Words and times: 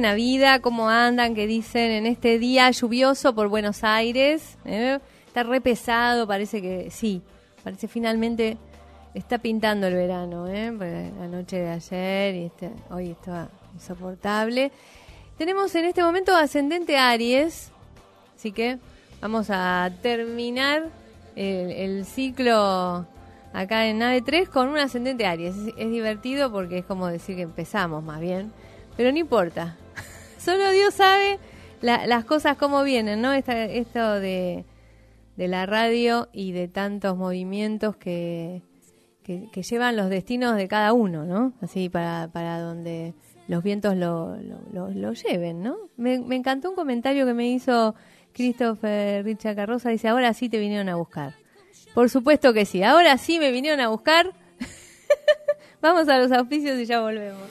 Buena 0.00 0.14
vida, 0.14 0.60
¿cómo 0.60 0.88
andan? 0.88 1.34
¿Qué 1.34 1.46
dicen 1.46 1.90
en 1.90 2.06
este 2.06 2.38
día 2.38 2.70
lluvioso 2.70 3.34
por 3.34 3.48
Buenos 3.48 3.84
Aires? 3.84 4.56
¿Eh? 4.64 4.98
Está 5.26 5.42
re 5.42 5.60
pesado, 5.60 6.26
parece 6.26 6.62
que 6.62 6.90
sí, 6.90 7.20
parece 7.62 7.86
finalmente 7.86 8.56
está 9.12 9.36
pintando 9.36 9.88
el 9.88 9.94
verano, 9.96 10.48
¿eh? 10.48 10.72
la 11.20 11.28
noche 11.28 11.58
de 11.58 11.68
ayer 11.68 12.34
y 12.34 12.44
este, 12.46 12.70
hoy 12.88 13.10
está 13.10 13.50
insoportable. 13.74 14.72
Tenemos 15.36 15.74
en 15.74 15.84
este 15.84 16.02
momento 16.02 16.34
ascendente 16.34 16.96
Aries, 16.96 17.70
así 18.38 18.52
que 18.52 18.78
vamos 19.20 19.48
a 19.50 19.90
terminar 20.00 20.84
el, 21.36 22.06
ciclo 22.06 23.04
acá 23.52 23.84
en 23.84 23.98
nave 23.98 24.22
3 24.22 24.48
con 24.48 24.70
un 24.70 24.78
ascendente 24.78 25.26
Aries. 25.26 25.56
es 25.76 25.90
divertido 25.90 26.50
porque 26.50 26.78
es 26.78 26.86
como 26.86 27.06
decir 27.08 27.36
que 27.36 27.42
empezamos 27.42 28.02
más 28.02 28.18
bien. 28.18 28.50
Pero 28.96 29.12
no 29.12 29.18
importa. 29.18 29.76
Solo 30.42 30.70
Dios 30.70 30.94
sabe 30.94 31.38
las 31.82 32.24
cosas 32.24 32.56
cómo 32.56 32.82
vienen, 32.82 33.20
¿no? 33.20 33.32
esto 33.32 34.20
de, 34.20 34.64
la 35.36 35.66
radio 35.66 36.28
y 36.32 36.52
de 36.52 36.66
tantos 36.66 37.16
movimientos 37.16 37.96
que, 37.96 38.62
que, 39.22 39.62
llevan 39.62 39.96
los 39.96 40.08
destinos 40.08 40.56
de 40.56 40.66
cada 40.66 40.94
uno, 40.94 41.24
¿no? 41.24 41.52
Así 41.60 41.88
para, 41.90 42.30
para 42.32 42.58
donde 42.60 43.14
los 43.48 43.62
vientos 43.62 43.96
lo, 43.96 44.36
lo, 44.72 45.12
lleven, 45.12 45.62
¿no? 45.62 45.76
Me, 45.96 46.14
encantó 46.14 46.70
un 46.70 46.76
comentario 46.76 47.26
que 47.26 47.34
me 47.34 47.48
hizo 47.48 47.94
Christopher 48.32 49.24
Richa 49.24 49.54
Carroza. 49.54 49.90
Dice, 49.90 50.08
ahora 50.08 50.32
sí 50.32 50.48
te 50.48 50.58
vinieron 50.58 50.88
a 50.88 50.96
buscar. 50.96 51.34
Por 51.94 52.08
supuesto 52.08 52.54
que 52.54 52.64
sí, 52.64 52.82
ahora 52.82 53.18
sí 53.18 53.38
me 53.38 53.50
vinieron 53.50 53.80
a 53.80 53.88
buscar. 53.88 54.32
Vamos 55.82 56.08
a 56.08 56.18
los 56.18 56.32
auspicios 56.32 56.78
y 56.78 56.86
ya 56.86 57.00
volvemos. 57.00 57.42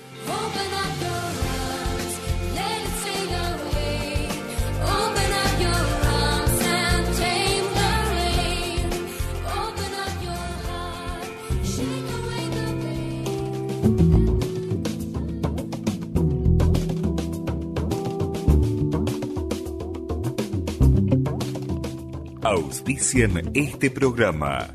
Auspician 22.52 23.52
este 23.54 23.92
programa. 23.92 24.68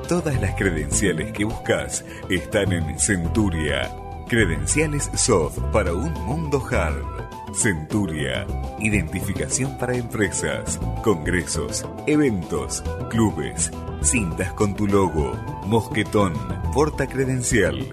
Todas 0.09 0.41
las 0.41 0.57
credenciales 0.57 1.31
que 1.31 1.45
buscas 1.45 2.05
están 2.29 2.73
en 2.73 2.99
Centuria. 2.99 3.89
Credenciales 4.29 5.09
soft 5.15 5.61
para 5.73 5.95
un 5.95 6.13
mundo 6.27 6.61
hard. 6.69 7.22
Centuria. 7.55 8.47
Identificación 8.81 9.79
para 9.79 9.97
empresas, 9.97 10.81
congresos, 11.05 11.87
eventos, 12.07 12.83
clubes, 13.11 13.71
cintas 14.03 14.55
con 14.55 14.75
tu 14.75 14.87
logo, 14.87 15.35
mosquetón, 15.67 16.33
porta 16.73 17.07
credencial. 17.07 17.93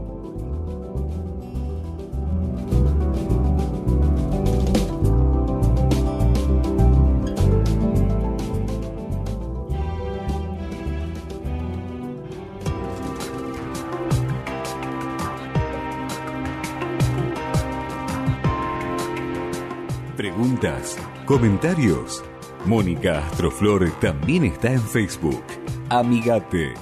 Preguntas 20.17 20.97
Comentarios. 21.25 22.21
Mónica 22.65 23.25
Astroflor 23.25 23.89
también 24.01 24.43
está 24.43 24.73
en 24.73 24.81
Facebook. 24.81 25.41
Amigate. 25.87 26.73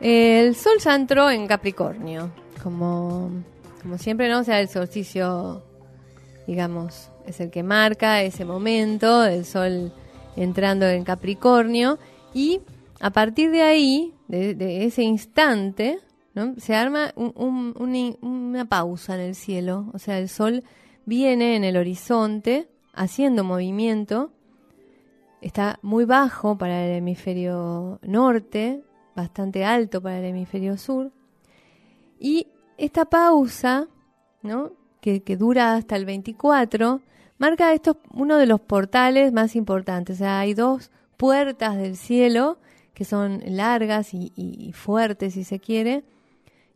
El 0.00 0.54
sol 0.56 0.78
ya 0.78 0.94
entró 0.94 1.28
en 1.28 1.46
Capricornio, 1.46 2.30
como, 2.62 3.30
como 3.82 3.98
siempre, 3.98 4.30
¿no? 4.30 4.40
O 4.40 4.44
sea, 4.44 4.60
el 4.60 4.70
solsticio, 4.70 5.62
digamos, 6.46 7.10
es 7.26 7.38
el 7.38 7.50
que 7.50 7.62
marca 7.62 8.22
ese 8.22 8.46
momento, 8.46 9.24
el 9.24 9.44
sol 9.44 9.92
entrando 10.36 10.88
en 10.88 11.04
Capricornio, 11.04 11.98
y 12.32 12.62
a 12.98 13.10
partir 13.10 13.50
de 13.50 13.60
ahí, 13.60 14.14
de 14.26 14.86
ese 14.86 15.02
instante, 15.02 15.98
se 16.56 16.74
arma 16.74 17.12
una 17.16 18.64
pausa 18.64 19.14
en 19.14 19.20
el 19.20 19.34
cielo, 19.34 19.90
o 19.92 19.98
sea, 19.98 20.18
el 20.18 20.28
sol 20.28 20.64
viene 21.06 21.56
en 21.56 21.64
el 21.64 21.76
horizonte 21.76 22.68
haciendo 22.92 23.44
movimiento, 23.44 24.32
está 25.40 25.78
muy 25.82 26.04
bajo 26.04 26.56
para 26.56 26.84
el 26.84 26.96
hemisferio 26.96 27.98
norte, 28.02 28.82
bastante 29.14 29.64
alto 29.64 30.02
para 30.02 30.18
el 30.18 30.24
hemisferio 30.26 30.76
sur, 30.76 31.12
Y 32.18 32.48
esta 32.78 33.04
pausa, 33.04 33.88
que, 35.00 35.36
dura 35.36 35.74
hasta 35.74 35.96
el 35.96 36.04
24, 36.04 37.02
marca 37.38 37.72
uno 38.12 38.36
de 38.38 38.46
los 38.46 38.60
portales 38.60 39.32
más 39.32 39.54
importantes. 39.56 40.16
O 40.16 40.18
sea, 40.18 40.40
hay 40.40 40.54
dos 40.54 40.90
puertas 41.16 41.76
del 41.76 41.96
cielo 41.96 42.58
que 42.94 43.04
son 43.04 43.42
largas 43.44 44.14
y, 44.14 44.72
fuertes, 44.74 45.34
si 45.34 45.44
se 45.44 45.58
quiere, 45.60 46.04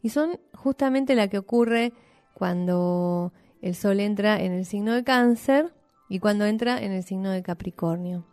y 0.02 0.10
son 0.10 0.38
justamente 0.54 1.14
la 1.14 1.28
que 1.28 1.38
ocurre 1.38 1.92
cuando 2.34 3.32
el 3.62 3.74
Sol 3.74 4.00
entra 4.00 4.40
en 4.40 4.52
el 4.52 4.64
signo 4.64 4.94
de 4.94 5.04
cáncer 5.04 5.72
y 6.08 6.18
cuando 6.20 6.44
entra 6.46 6.82
en 6.82 6.92
el 6.92 7.02
signo 7.02 7.30
de 7.30 7.42
Capricornio. 7.42 8.24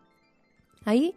Ahí, 0.83 1.15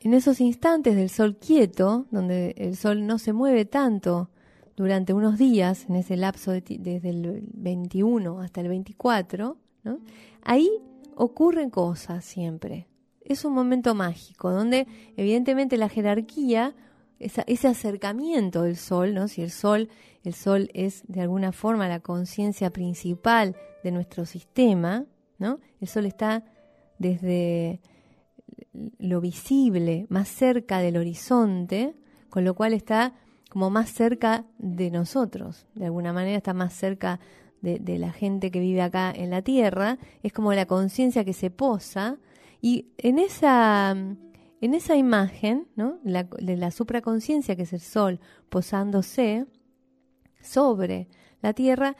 en 0.00 0.14
esos 0.14 0.40
instantes 0.40 0.96
del 0.96 1.10
Sol 1.10 1.36
quieto, 1.36 2.06
donde 2.10 2.54
el 2.58 2.76
Sol 2.76 3.06
no 3.06 3.18
se 3.18 3.32
mueve 3.32 3.64
tanto 3.64 4.30
durante 4.76 5.12
unos 5.12 5.38
días, 5.38 5.86
en 5.88 5.96
ese 5.96 6.16
lapso 6.16 6.52
desde 6.52 7.08
el 7.08 7.48
21 7.54 8.40
hasta 8.40 8.60
el 8.60 8.68
24, 8.68 9.56
ahí 10.42 10.70
ocurren 11.14 11.70
cosas 11.70 12.24
siempre 12.24 12.88
es 13.28 13.44
un 13.44 13.52
momento 13.52 13.94
mágico, 13.94 14.50
donde 14.50 14.86
evidentemente 15.16 15.76
la 15.76 15.88
jerarquía, 15.88 16.74
ese 17.18 17.68
acercamiento 17.68 18.62
del 18.62 18.76
sol, 18.76 19.14
¿no? 19.14 19.28
Si 19.28 19.42
el 19.42 19.50
sol, 19.50 19.88
el 20.24 20.34
sol 20.34 20.70
es 20.74 21.02
de 21.08 21.20
alguna 21.20 21.52
forma 21.52 21.88
la 21.88 22.00
conciencia 22.00 22.70
principal 22.70 23.56
de 23.82 23.92
nuestro 23.92 24.24
sistema, 24.24 25.04
¿no? 25.38 25.60
El 25.80 25.88
sol 25.88 26.06
está 26.06 26.44
desde 26.98 27.80
lo 28.98 29.20
visible, 29.20 30.06
más 30.08 30.28
cerca 30.28 30.78
del 30.78 30.96
horizonte, 30.96 31.94
con 32.30 32.44
lo 32.44 32.54
cual 32.54 32.72
está 32.72 33.14
como 33.50 33.70
más 33.70 33.90
cerca 33.90 34.44
de 34.58 34.90
nosotros, 34.90 35.66
de 35.74 35.86
alguna 35.86 36.12
manera 36.12 36.36
está 36.36 36.54
más 36.54 36.74
cerca 36.74 37.18
de, 37.62 37.78
de 37.78 37.98
la 37.98 38.12
gente 38.12 38.50
que 38.50 38.60
vive 38.60 38.82
acá 38.82 39.10
en 39.10 39.30
la 39.30 39.42
Tierra, 39.42 39.98
es 40.22 40.32
como 40.32 40.52
la 40.52 40.66
conciencia 40.66 41.24
que 41.24 41.32
se 41.32 41.50
posa 41.50 42.18
y 42.60 42.86
en 42.98 43.18
esa, 43.18 43.96
en 44.60 44.74
esa 44.74 44.96
imagen 44.96 45.68
¿no? 45.76 45.98
de 46.02 46.56
la 46.56 46.70
supraconciencia, 46.70 47.56
que 47.56 47.62
es 47.62 47.72
el 47.72 47.80
sol 47.80 48.20
posándose 48.48 49.46
sobre 50.40 51.08
la 51.42 51.52
tierra, 51.52 51.96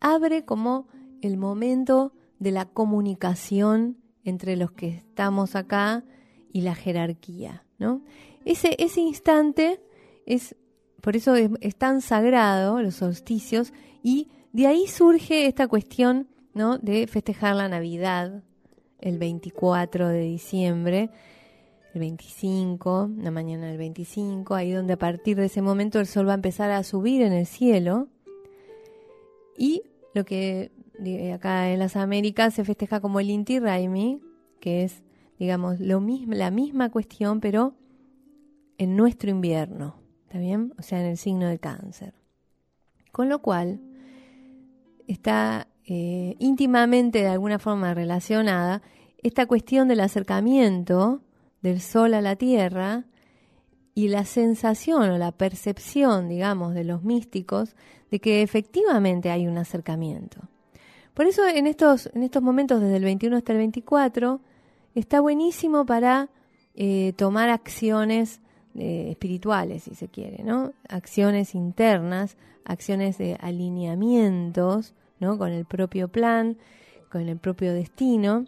abre 0.00 0.44
como 0.44 0.88
el 1.20 1.36
momento 1.36 2.12
de 2.38 2.52
la 2.52 2.64
comunicación 2.64 3.98
entre 4.24 4.56
los 4.56 4.72
que 4.72 4.88
estamos 4.88 5.56
acá 5.56 6.04
y 6.52 6.62
la 6.62 6.74
jerarquía. 6.74 7.64
¿no? 7.78 8.02
Ese, 8.44 8.76
ese 8.78 9.00
instante 9.00 9.80
es, 10.26 10.56
por 11.00 11.16
eso 11.16 11.34
es, 11.34 11.76
tan 11.76 12.00
sagrado, 12.00 12.80
los 12.82 12.96
solsticios, 12.96 13.72
y 14.02 14.28
de 14.52 14.66
ahí 14.66 14.86
surge 14.86 15.46
esta 15.46 15.68
cuestión 15.68 16.28
¿no? 16.54 16.78
de 16.78 17.06
festejar 17.06 17.56
la 17.56 17.68
Navidad, 17.68 18.42
el 18.98 19.18
24 19.18 20.08
de 20.08 20.20
diciembre, 20.20 21.10
el 21.94 22.00
25, 22.00 23.10
la 23.18 23.30
mañana 23.30 23.66
del 23.66 23.78
25, 23.78 24.54
ahí 24.54 24.72
donde 24.72 24.92
a 24.94 24.98
partir 24.98 25.36
de 25.36 25.46
ese 25.46 25.62
momento 25.62 25.98
el 25.98 26.06
sol 26.06 26.28
va 26.28 26.32
a 26.32 26.34
empezar 26.34 26.70
a 26.70 26.82
subir 26.82 27.22
en 27.22 27.32
el 27.32 27.46
cielo. 27.46 28.08
Y 29.56 29.82
lo 30.14 30.24
que 30.24 30.72
acá 31.34 31.70
en 31.70 31.78
las 31.78 31.96
Américas 31.96 32.54
se 32.54 32.64
festeja 32.64 33.00
como 33.00 33.20
el 33.20 33.30
Inti 33.30 33.58
Raimi, 33.58 34.20
que 34.60 34.84
es, 34.84 35.02
digamos, 35.38 35.80
lo 35.80 36.00
mismo, 36.00 36.34
la 36.34 36.50
misma 36.50 36.90
cuestión, 36.90 37.40
pero 37.40 37.74
en 38.78 38.96
nuestro 38.96 39.30
invierno, 39.30 39.96
¿está 40.24 40.38
bien? 40.38 40.72
O 40.78 40.82
sea, 40.82 41.00
en 41.00 41.06
el 41.06 41.16
signo 41.16 41.46
de 41.48 41.58
cáncer. 41.58 42.14
Con 43.12 43.28
lo 43.28 43.40
cual, 43.42 43.80
está 45.06 45.66
eh, 45.84 46.36
íntimamente 46.38 47.20
de 47.20 47.28
alguna 47.28 47.58
forma 47.58 47.94
relacionada 47.94 48.80
esta 49.22 49.46
cuestión 49.46 49.88
del 49.88 50.00
acercamiento 50.00 51.22
del 51.62 51.80
Sol 51.80 52.14
a 52.14 52.20
la 52.20 52.36
Tierra 52.36 53.04
y 53.94 54.08
la 54.08 54.24
sensación 54.24 55.10
o 55.10 55.18
la 55.18 55.32
percepción, 55.32 56.28
digamos, 56.28 56.74
de 56.74 56.84
los 56.84 57.02
místicos 57.02 57.76
de 58.10 58.20
que 58.20 58.42
efectivamente 58.42 59.30
hay 59.30 59.46
un 59.46 59.58
acercamiento. 59.58 60.40
Por 61.14 61.26
eso 61.26 61.46
en 61.46 61.66
estos, 61.66 62.10
en 62.14 62.22
estos 62.22 62.42
momentos, 62.42 62.80
desde 62.80 62.96
el 62.96 63.04
21 63.04 63.36
hasta 63.36 63.52
el 63.52 63.58
24, 63.58 64.40
está 64.94 65.20
buenísimo 65.20 65.84
para 65.84 66.30
eh, 66.74 67.12
tomar 67.16 67.50
acciones 67.50 68.40
eh, 68.74 69.08
espirituales, 69.10 69.82
si 69.82 69.94
se 69.94 70.08
quiere, 70.08 70.44
¿no? 70.44 70.72
Acciones 70.88 71.54
internas, 71.54 72.36
acciones 72.64 73.18
de 73.18 73.36
alineamientos 73.40 74.94
¿no? 75.20 75.38
Con 75.38 75.52
el 75.52 75.66
propio 75.66 76.08
plan, 76.08 76.56
con 77.10 77.28
el 77.28 77.36
propio 77.36 77.72
destino. 77.72 78.46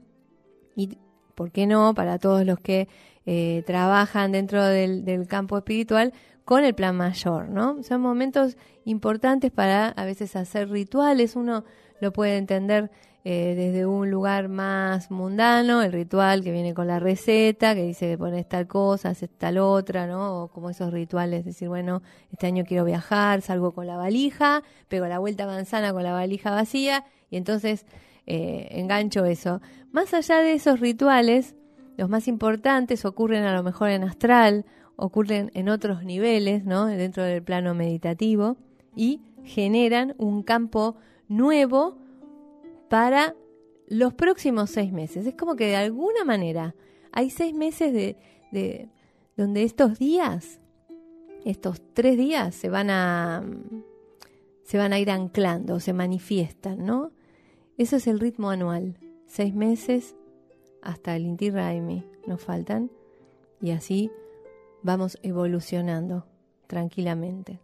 ¿Por 1.35 1.51
qué 1.51 1.67
no? 1.67 1.95
Para 1.95 2.19
todos 2.19 2.45
los 2.45 2.59
que 2.59 2.89
eh, 3.27 3.63
trabajan 3.67 4.33
dentro 4.33 4.65
del, 4.65 5.27
campo 5.29 5.57
espiritual, 5.57 6.13
con 6.45 6.65
el 6.65 6.75
plan 6.75 6.97
mayor, 6.97 7.49
¿no? 7.49 7.83
Son 7.83 8.01
momentos 8.01 8.57
importantes 8.85 9.53
para 9.53 9.89
a 9.89 10.05
veces 10.05 10.35
hacer 10.35 10.69
rituales. 10.71 11.37
Uno 11.37 11.65
lo 12.01 12.13
puede 12.13 12.37
entender 12.37 12.91
eh, 13.25 13.55
desde 13.57 13.87
un 13.87 14.11
lugar 14.11 14.49
más 14.49 15.13
mundano, 15.13 15.83
el 15.83 15.93
ritual 15.93 16.43
que 16.43 16.51
viene 16.51 16.75
con 16.75 16.89
la 16.89 16.99
receta, 16.99 17.77
que 17.77 17.85
dice 17.85 18.09
que 18.09 18.19
pones 18.19 18.49
tal 18.49 18.67
cosa, 18.67 19.11
haces 19.11 19.31
tal 19.39 19.59
otra, 19.59 20.09
¿no? 20.09 20.43
O 20.43 20.49
como 20.49 20.71
esos 20.71 20.93
rituales, 20.93 21.45
decir, 21.45 21.69
bueno, 21.69 22.03
este 22.33 22.49
año 22.49 22.65
quiero 22.67 22.85
viajar, 22.85 23.41
salgo 23.41 23.73
con 23.73 23.87
la 23.87 23.97
valija, 23.97 24.65
pego 24.89 25.07
la 25.07 25.21
vuelta 25.21 25.47
manzana 25.47 25.93
con 25.93 26.03
la 26.03 26.13
valija 26.13 26.51
vacía 26.51 27.05
y 27.31 27.37
entonces 27.37 27.87
eh, 28.27 28.69
engancho 28.71 29.25
eso. 29.25 29.61
Más 29.91 30.15
allá 30.15 30.39
de 30.39 30.55
esos 30.55 30.81
rituales, 30.81 31.55
los 31.97 32.09
más 32.09 32.29
importantes 32.29 33.05
ocurren 33.05 33.45
a 33.45 33.55
lo 33.55 33.63
mejor 33.63 33.91
en 33.91 34.05
astral, 34.05 34.65
ocurren 34.97 35.51
en 35.55 35.69
otros 35.69 36.05
niveles, 36.05 36.65
¿no? 36.65 36.87
Dentro 36.87 37.23
del 37.25 37.43
plano 37.43 37.75
meditativo 37.75 38.57
y 38.95 39.21
generan 39.45 40.15
un 40.19 40.43
campo 40.43 40.97
nuevo 41.29 41.99
para 42.89 43.35
los 43.89 44.15
próximos 44.15 44.71
seis 44.71 44.93
meses. 44.93 45.27
Es 45.27 45.35
como 45.35 45.57
que 45.57 45.67
de 45.67 45.77
alguna 45.77 46.25
manera 46.25 46.75
hay 47.11 47.31
seis 47.31 47.55
meses 47.55 47.93
de, 47.93 48.17
de 48.53 48.89
donde 49.37 49.65
estos 49.65 49.99
días, 49.99 50.61
estos 51.45 51.83
tres 51.93 52.17
días, 52.17 52.55
se 52.55 52.69
van 52.69 52.91
a 52.91 53.45
se 54.63 54.79
van 54.79 54.93
a 54.93 54.99
ir 54.99 55.11
anclando, 55.11 55.81
se 55.81 55.93
manifiestan, 55.93 56.87
¿no? 56.87 57.11
Eso 57.79 57.97
es 57.97 58.07
el 58.07 58.21
ritmo 58.21 58.51
anual. 58.51 58.99
Seis 59.27 59.55
meses 59.55 60.15
hasta 60.83 61.17
el 61.17 61.25
Inti 61.25 61.51
Raimi 61.51 62.05
nos 62.27 62.43
faltan 62.43 62.91
y 63.61 63.71
así 63.71 64.11
vamos 64.83 65.19
evolucionando 65.23 66.27
tranquilamente. 66.67 67.61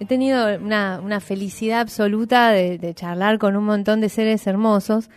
He 0.00 0.06
tenido 0.06 0.56
una, 0.56 1.20
felicidad 1.20 1.78
absoluta 1.80 2.50
de, 2.50 2.78
de 2.78 2.94
charlar 2.94 3.38
con 3.38 3.54
un 3.56 3.64
montón 3.64 4.00
de 4.00 4.08
seres 4.08 4.44
hermosos. 4.46 5.10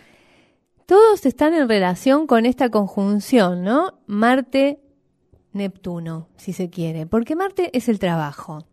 Todos 0.86 1.26
están 1.26 1.54
en 1.54 1.68
relación 1.68 2.28
con 2.28 2.46
esta 2.46 2.70
conjunción, 2.70 3.64
¿no? 3.64 4.00
Marte-Neptuno, 4.06 6.30
si 6.38 6.54
se 6.54 6.70
quiere. 6.70 7.06
Porque 7.06 7.36
Marte 7.36 7.76
es 7.76 7.90
el 7.90 8.00
trabajo, 8.00 8.66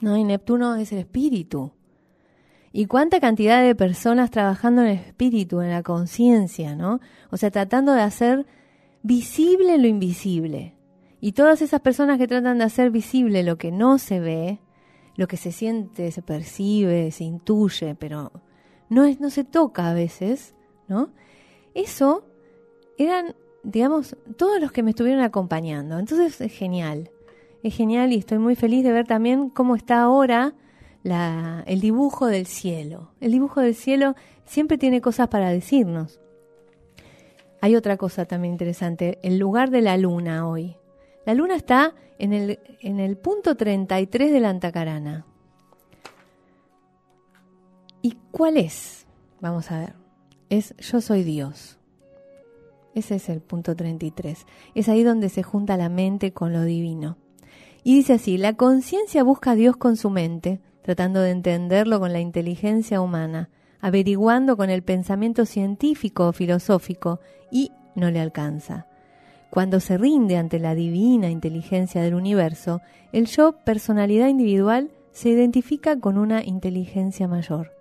¿no? 0.00 0.16
Y 0.16 0.22
Neptuno 0.24 0.76
es 0.76 0.92
el 0.92 0.98
espíritu. 0.98 1.72
Y 2.72 2.86
cuánta 2.86 3.20
cantidad 3.20 3.62
de 3.62 3.74
personas 3.74 4.30
trabajando 4.30 4.82
en 4.82 4.88
el 4.88 4.98
espíritu, 4.98 5.60
en 5.60 5.70
la 5.70 5.82
conciencia, 5.82 6.74
¿no? 6.74 7.00
O 7.30 7.36
sea, 7.36 7.50
tratando 7.50 7.92
de 7.92 8.00
hacer 8.00 8.46
visible 9.02 9.76
lo 9.76 9.86
invisible. 9.86 10.74
Y 11.20 11.32
todas 11.32 11.60
esas 11.60 11.80
personas 11.80 12.18
que 12.18 12.26
tratan 12.26 12.58
de 12.58 12.64
hacer 12.64 12.90
visible 12.90 13.42
lo 13.42 13.58
que 13.58 13.70
no 13.70 13.98
se 13.98 14.20
ve, 14.20 14.58
lo 15.16 15.28
que 15.28 15.36
se 15.36 15.52
siente, 15.52 16.10
se 16.10 16.22
percibe, 16.22 17.10
se 17.10 17.24
intuye, 17.24 17.94
pero 17.94 18.32
no, 18.88 19.04
es, 19.04 19.20
no 19.20 19.28
se 19.28 19.44
toca 19.44 19.90
a 19.90 19.94
veces, 19.94 20.54
¿no? 20.88 21.10
Eso 21.74 22.24
eran, 22.98 23.34
digamos, 23.62 24.16
todos 24.36 24.60
los 24.60 24.72
que 24.72 24.82
me 24.82 24.90
estuvieron 24.90 25.22
acompañando. 25.22 25.98
Entonces 25.98 26.40
es 26.40 26.52
genial, 26.52 27.10
es 27.62 27.74
genial 27.74 28.12
y 28.12 28.16
estoy 28.16 28.38
muy 28.38 28.56
feliz 28.56 28.82
de 28.82 28.92
ver 28.92 29.06
también 29.06 29.50
cómo 29.50 29.76
está 29.76 30.00
ahora 30.00 30.54
el 31.04 31.80
dibujo 31.80 32.26
del 32.26 32.46
cielo. 32.46 33.10
El 33.20 33.32
dibujo 33.32 33.60
del 33.60 33.74
cielo 33.74 34.14
siempre 34.44 34.78
tiene 34.78 35.00
cosas 35.00 35.28
para 35.28 35.50
decirnos. 35.50 36.20
Hay 37.60 37.76
otra 37.76 37.96
cosa 37.96 38.24
también 38.24 38.54
interesante, 38.54 39.18
el 39.22 39.38
lugar 39.38 39.70
de 39.70 39.82
la 39.82 39.96
luna 39.96 40.48
hoy. 40.48 40.76
La 41.24 41.34
luna 41.34 41.54
está 41.54 41.94
en 42.18 42.32
el, 42.32 42.58
en 42.80 42.98
el 42.98 43.16
punto 43.16 43.56
33 43.56 44.32
de 44.32 44.40
la 44.40 44.50
Antacarana. 44.50 45.26
¿Y 48.00 48.16
cuál 48.32 48.56
es? 48.56 49.06
Vamos 49.40 49.70
a 49.70 49.78
ver. 49.78 49.94
Es 50.50 50.74
yo 50.78 51.00
soy 51.00 51.22
Dios. 51.22 51.78
Ese 52.94 53.14
es 53.14 53.28
el 53.28 53.40
punto 53.40 53.74
33. 53.74 54.46
Es 54.74 54.88
ahí 54.88 55.02
donde 55.02 55.28
se 55.28 55.42
junta 55.42 55.76
la 55.76 55.88
mente 55.88 56.32
con 56.32 56.52
lo 56.52 56.62
divino. 56.62 57.16
Y 57.84 57.96
dice 57.96 58.14
así, 58.14 58.38
la 58.38 58.54
conciencia 58.54 59.22
busca 59.22 59.52
a 59.52 59.54
Dios 59.54 59.76
con 59.76 59.96
su 59.96 60.10
mente, 60.10 60.60
tratando 60.82 61.20
de 61.20 61.30
entenderlo 61.30 62.00
con 62.00 62.12
la 62.12 62.20
inteligencia 62.20 63.00
humana, 63.00 63.48
averiguando 63.80 64.56
con 64.56 64.70
el 64.70 64.82
pensamiento 64.82 65.46
científico 65.46 66.28
o 66.28 66.32
filosófico, 66.32 67.20
y 67.50 67.72
no 67.94 68.10
le 68.10 68.20
alcanza. 68.20 68.86
Cuando 69.50 69.80
se 69.80 69.98
rinde 69.98 70.36
ante 70.38 70.58
la 70.58 70.74
divina 70.74 71.28
inteligencia 71.28 72.02
del 72.02 72.14
universo, 72.14 72.80
el 73.12 73.26
yo, 73.26 73.52
personalidad 73.52 74.28
individual, 74.28 74.90
se 75.12 75.28
identifica 75.28 75.98
con 76.00 76.16
una 76.16 76.42
inteligencia 76.42 77.28
mayor. 77.28 77.72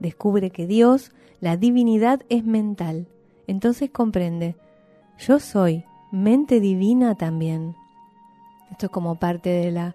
Descubre 0.00 0.50
que 0.50 0.66
Dios, 0.66 1.12
la 1.40 1.56
divinidad, 1.56 2.22
es 2.28 2.44
mental. 2.44 3.06
Entonces 3.46 3.90
comprende, 3.90 4.56
yo 5.18 5.38
soy 5.38 5.84
mente 6.10 6.58
divina 6.58 7.14
también. 7.14 7.76
Esto 8.72 8.86
es 8.86 8.92
como 8.92 9.14
parte 9.14 9.50
de 9.50 9.70
la 9.70 9.94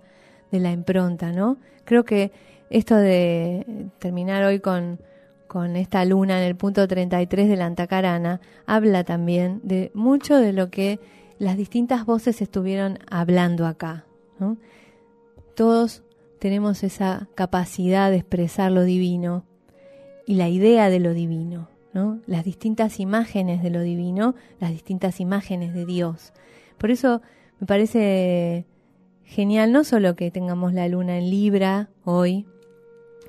de 0.52 0.60
la 0.60 0.72
impronta, 0.72 1.32
¿no? 1.32 1.58
Creo 1.86 2.04
que 2.06 2.32
esto 2.70 2.96
de 2.96 3.90
terminar 4.00 4.44
hoy 4.44 4.60
con, 4.60 5.00
con 5.48 5.76
esta 5.76 6.06
luna 6.06 6.40
en 6.40 6.48
el 6.48 6.56
punto 6.56 6.88
33 6.88 7.50
de 7.50 7.56
la 7.56 7.66
Antacarana 7.66 8.42
habla 8.66 9.04
también 9.04 9.60
de 9.64 9.92
mucho 9.94 10.38
de 10.38 10.54
lo 10.54 10.70
que 10.70 11.00
las 11.40 11.58
distintas 11.58 12.06
voces 12.06 12.42
estuvieron 12.42 13.00
hablando 13.10 13.66
acá. 13.66 14.06
Todos 15.56 16.04
tenemos 16.40 16.84
esa 16.84 17.28
capacidad 17.36 18.12
de 18.12 18.18
expresar 18.18 18.72
lo 18.72 18.84
divino 18.84 19.44
y 20.26 20.36
la 20.36 20.48
idea 20.48 20.90
de 20.90 21.00
lo 21.00 21.14
divino, 21.14 21.70
¿no? 21.94 22.20
Las 22.28 22.46
distintas 22.46 23.00
imágenes 23.00 23.64
de 23.64 23.70
lo 23.70 23.82
divino, 23.82 24.36
las 24.60 24.72
distintas 24.72 25.20
imágenes 25.20 25.74
de 25.74 25.86
Dios. 25.86 26.34
Por 26.78 26.92
eso 26.92 27.22
me 27.60 27.68
parece 27.68 28.66
genial 29.30 29.72
no 29.72 29.84
solo 29.84 30.16
que 30.16 30.32
tengamos 30.32 30.74
la 30.74 30.88
luna 30.88 31.20
en 31.20 31.30
Libra 31.30 31.90
hoy, 32.04 32.48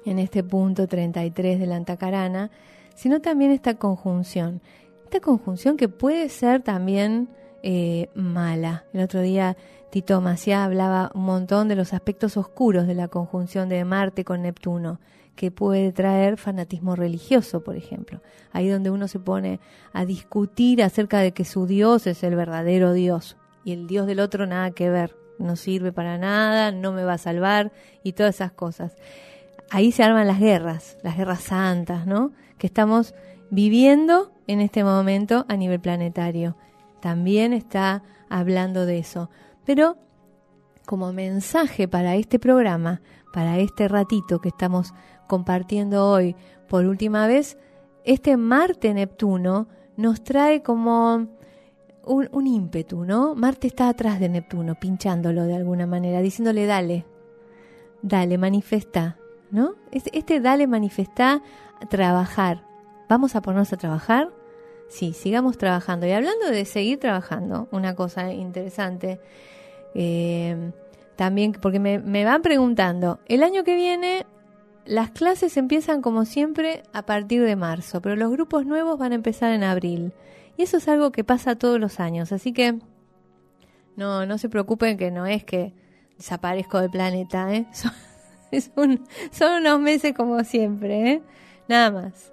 en 0.06 0.18
este 0.18 0.42
punto 0.42 0.88
33 0.88 1.60
de 1.60 1.66
la 1.66 1.76
Antacarana, 1.76 2.50
sino 2.94 3.20
también 3.20 3.50
esta 3.50 3.74
conjunción. 3.74 4.62
Esta 5.04 5.20
conjunción 5.20 5.76
que 5.76 5.90
puede 5.90 6.30
ser 6.30 6.62
también 6.62 7.28
eh, 7.62 8.08
mala. 8.14 8.86
El 8.94 9.02
otro 9.02 9.20
día 9.20 9.58
Tito 9.90 10.22
Maciá 10.22 10.64
hablaba 10.64 11.10
un 11.14 11.24
montón 11.24 11.68
de 11.68 11.76
los 11.76 11.92
aspectos 11.92 12.38
oscuros 12.38 12.86
de 12.86 12.94
la 12.94 13.08
conjunción 13.08 13.68
de 13.68 13.84
Marte 13.84 14.24
con 14.24 14.40
Neptuno, 14.40 15.00
que 15.36 15.50
puede 15.50 15.92
traer 15.92 16.38
fanatismo 16.38 16.96
religioso, 16.96 17.62
por 17.62 17.76
ejemplo. 17.76 18.22
Ahí 18.52 18.68
donde 18.68 18.90
uno 18.90 19.06
se 19.06 19.18
pone 19.18 19.60
a 19.92 20.06
discutir 20.06 20.82
acerca 20.82 21.18
de 21.18 21.32
que 21.32 21.44
su 21.44 21.66
Dios 21.66 22.06
es 22.06 22.22
el 22.22 22.36
verdadero 22.36 22.94
Dios 22.94 23.36
y 23.64 23.72
el 23.72 23.86
Dios 23.86 24.06
del 24.06 24.20
otro 24.20 24.46
nada 24.46 24.70
que 24.70 24.88
ver, 24.88 25.19
no 25.40 25.56
sirve 25.56 25.92
para 25.92 26.18
nada, 26.18 26.70
no 26.70 26.92
me 26.92 27.04
va 27.04 27.14
a 27.14 27.18
salvar 27.18 27.72
y 28.04 28.12
todas 28.12 28.36
esas 28.36 28.52
cosas. 28.52 28.96
Ahí 29.70 29.92
se 29.92 30.02
arman 30.02 30.26
las 30.26 30.38
guerras, 30.38 30.98
las 31.02 31.16
guerras 31.16 31.40
santas, 31.40 32.06
¿no? 32.06 32.32
Que 32.58 32.66
estamos 32.66 33.14
viviendo 33.50 34.32
en 34.46 34.60
este 34.60 34.84
momento 34.84 35.46
a 35.48 35.56
nivel 35.56 35.80
planetario. 35.80 36.56
También 37.00 37.52
está 37.52 38.02
hablando 38.28 38.86
de 38.86 38.98
eso. 38.98 39.30
Pero 39.64 39.96
como 40.86 41.12
mensaje 41.12 41.88
para 41.88 42.16
este 42.16 42.38
programa, 42.38 43.00
para 43.32 43.58
este 43.58 43.88
ratito 43.88 44.40
que 44.40 44.48
estamos 44.48 44.92
compartiendo 45.28 46.08
hoy 46.08 46.34
por 46.68 46.84
última 46.84 47.26
vez, 47.26 47.56
este 48.04 48.36
Marte 48.36 48.92
Neptuno 48.92 49.68
nos 49.96 50.22
trae 50.24 50.62
como 50.62 51.28
un, 52.04 52.46
ímpetu, 52.46 53.04
¿no? 53.04 53.34
Marte 53.34 53.66
está 53.66 53.88
atrás 53.88 54.20
de 54.20 54.28
Neptuno, 54.28 54.74
pinchándolo 54.74 55.44
de 55.44 55.54
alguna 55.54 55.86
manera, 55.86 56.20
diciéndole, 56.20 56.66
dale, 56.66 57.04
dale, 58.02 58.38
manifesta, 58.38 59.18
¿no? 59.50 59.74
Este, 59.90 60.40
dale, 60.40 60.66
manifesta, 60.66 61.42
trabajar. 61.88 62.64
¿Vamos 63.08 63.34
a 63.36 63.42
ponernos 63.42 63.72
a 63.72 63.76
trabajar? 63.76 64.30
Sí, 64.88 65.12
sigamos 65.12 65.58
trabajando. 65.58 66.06
Y 66.06 66.12
hablando 66.12 66.46
de 66.46 66.64
seguir 66.64 66.98
trabajando, 66.98 67.68
una 67.70 67.94
cosa 67.94 68.32
interesante, 68.32 69.20
eh, 69.94 70.72
también, 71.16 71.52
porque 71.52 71.78
me, 71.78 71.98
me 71.98 72.24
van 72.24 72.42
preguntando, 72.42 73.20
el 73.26 73.42
año 73.42 73.62
que 73.62 73.74
viene 73.74 74.26
las 74.86 75.10
clases 75.10 75.56
empiezan 75.56 76.02
como 76.02 76.24
siempre 76.24 76.82
a 76.92 77.02
partir 77.02 77.42
de 77.44 77.56
marzo, 77.56 78.00
pero 78.00 78.16
los 78.16 78.30
grupos 78.30 78.66
nuevos 78.66 78.98
van 78.98 79.12
a 79.12 79.16
empezar 79.16 79.52
en 79.52 79.62
abril. 79.62 80.12
Y 80.60 80.64
eso 80.64 80.76
es 80.76 80.88
algo 80.88 81.10
que 81.10 81.24
pasa 81.24 81.56
todos 81.56 81.80
los 81.80 82.00
años, 82.00 82.32
así 82.32 82.52
que 82.52 82.78
no, 83.96 84.26
no 84.26 84.36
se 84.36 84.50
preocupen 84.50 84.98
que 84.98 85.10
no 85.10 85.24
es 85.24 85.42
que 85.42 85.72
desaparezco 86.18 86.82
del 86.82 86.90
planeta, 86.90 87.50
¿eh? 87.54 87.66
son, 87.72 89.02
son 89.32 89.62
unos 89.62 89.80
meses 89.80 90.12
como 90.12 90.44
siempre, 90.44 91.12
¿eh? 91.12 91.22
Nada 91.66 91.90
más. 91.90 92.30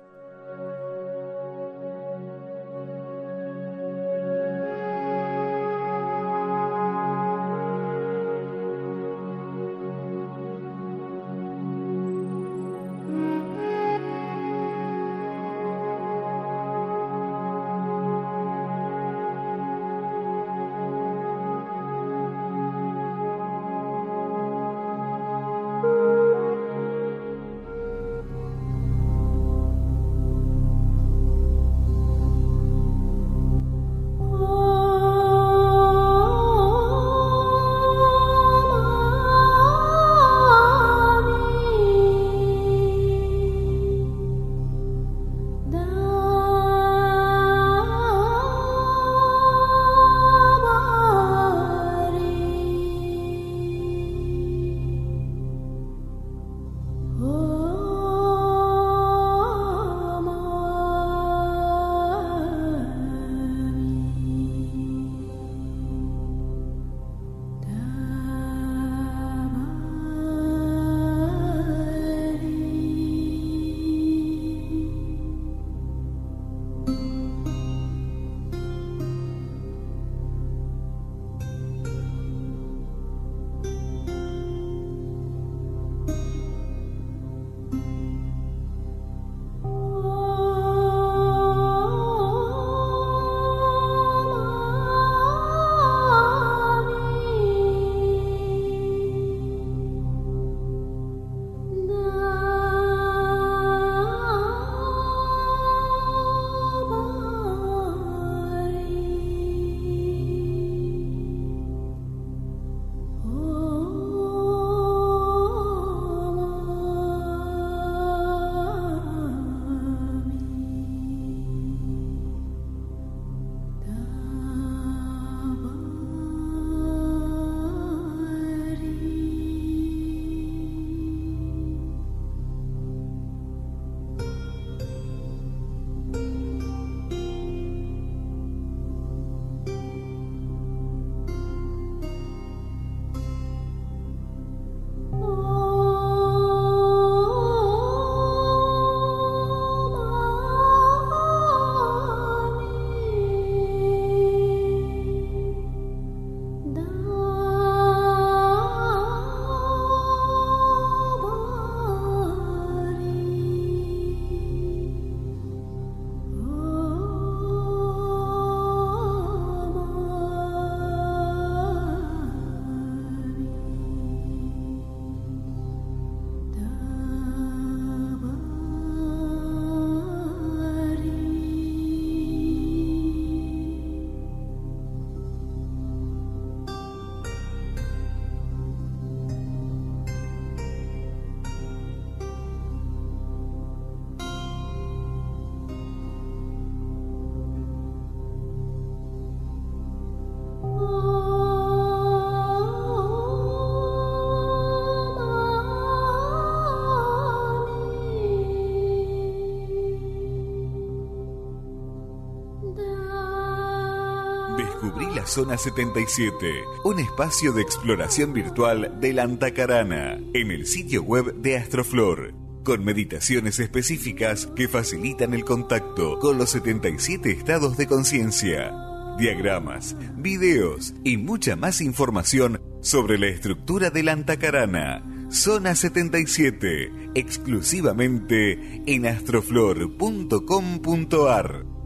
Zona 215.27 215.57
77, 215.57 216.63
un 216.85 216.99
espacio 216.99 217.51
de 217.51 217.61
exploración 217.61 218.31
virtual 218.33 218.97
de 219.01 219.11
la 219.13 219.23
Antacarana, 219.23 220.17
en 220.33 220.51
el 220.51 220.65
sitio 220.65 221.03
web 221.03 221.35
de 221.35 221.57
Astroflor, 221.57 222.33
con 222.63 222.85
meditaciones 222.85 223.59
específicas 223.59 224.47
que 224.55 224.69
facilitan 224.69 225.33
el 225.33 225.43
contacto 225.43 226.17
con 226.19 226.37
los 226.37 226.51
77 226.51 227.29
estados 227.29 227.75
de 227.75 227.87
conciencia, 227.87 228.71
diagramas, 229.19 229.97
videos 230.15 230.93
y 231.03 231.17
mucha 231.17 231.57
más 231.57 231.81
información 231.81 232.61
sobre 232.81 233.17
la 233.17 233.27
estructura 233.27 233.89
de 233.89 234.03
la 234.03 234.13
Antacarana. 234.13 235.03
Zona 235.29 235.75
77, 235.75 236.89
exclusivamente 237.15 238.81
en 238.85 239.07
astroflor.com.ar. 239.07 241.76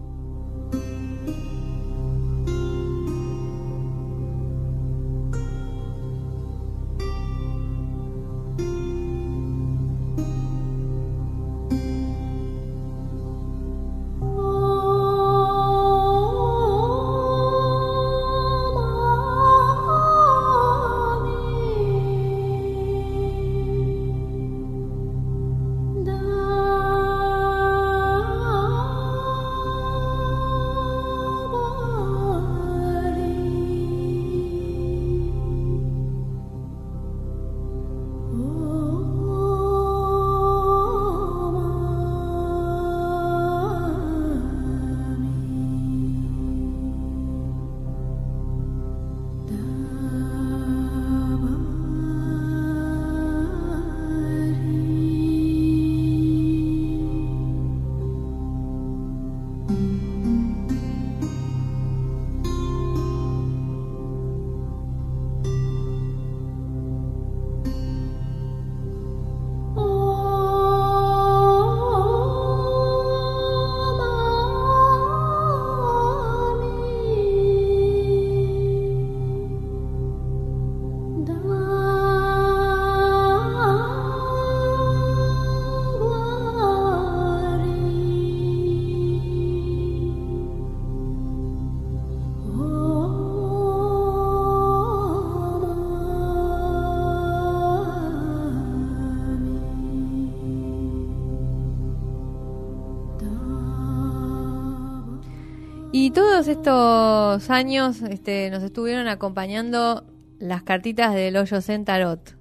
estos 106.51 107.49
años 107.49 108.01
este, 108.01 108.49
nos 108.49 108.61
estuvieron 108.61 109.07
acompañando 109.07 110.03
las 110.37 110.63
cartitas 110.63 111.13
del 111.13 111.37
hoyo 111.37 111.61
Zen 111.61 111.85
Tarot, 111.85 112.35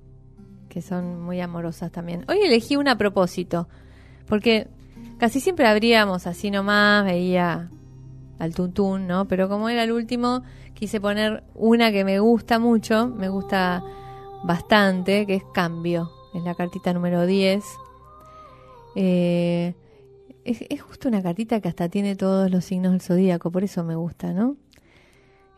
que 0.69 0.83
son 0.83 1.23
muy 1.23 1.41
amorosas 1.41 1.93
también. 1.93 2.25
Hoy 2.29 2.41
elegí 2.43 2.77
una 2.77 2.93
a 2.93 2.99
propósito, 2.99 3.69
porque 4.27 4.67
casi 5.19 5.39
siempre 5.39 5.69
abríamos 5.69 6.27
así 6.27 6.51
nomás, 6.51 7.05
veía 7.05 7.71
al 8.41 8.55
tuntún, 8.55 9.07
¿no? 9.07 9.29
Pero 9.29 9.49
como 9.49 9.69
era 9.69 9.85
el 9.85 9.93
último, 9.93 10.43
quise 10.75 11.01
poner 11.01 11.45
una 11.55 11.93
que 11.93 12.05
me 12.05 12.19
gusta 12.19 12.59
mucho, 12.59 13.07
me 13.07 13.29
gusta 13.29 13.85
bastante, 14.43 15.25
que 15.25 15.37
es 15.37 15.45
Cambio, 15.55 16.11
es 16.35 16.43
la 16.43 16.57
cartita 16.57 16.93
número 16.93 17.27
10. 17.27 17.65
Eh, 18.97 19.75
es, 20.51 20.83
justo 20.83 21.09
una 21.09 21.23
cartita 21.23 21.61
que 21.61 21.69
hasta 21.69 21.89
tiene 21.89 22.17
todos 22.17 22.51
los 22.51 22.65
signos 22.65 22.93
del 22.93 23.01
zodíaco, 23.01 23.51
por 23.51 23.65
eso 23.65 23.85
me 23.85 23.95
gusta, 23.95 24.33
¿no? 24.33 24.57